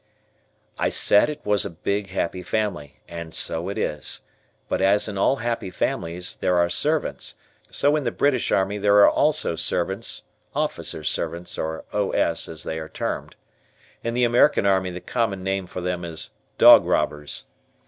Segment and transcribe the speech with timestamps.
[0.79, 4.21] I said it was a big happy family, and so it is,
[4.67, 7.35] but as in all happy families, there are servants,
[7.69, 10.23] so in the British Army there are also servants,
[10.55, 12.09] officers' servants, or "O.
[12.13, 13.35] S." as they are termed.
[14.03, 17.45] In the American Army the common name for them is "dog robbers."